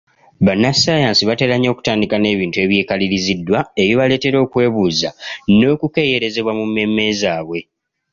Bannassaayansi 0.45 1.23
batera 1.29 1.55
nnyo 1.57 1.69
okutandika 1.73 2.15
n’ebintu 2.19 2.57
ebyekaliriziddwa 2.65 3.59
ebibaleetera 3.81 4.37
okwebuuza 4.45 5.09
n’okukeeyerezebwa 5.59 6.51
mu 6.59 6.63
mmeeme 6.67 7.05
zaabwe. 7.19 7.59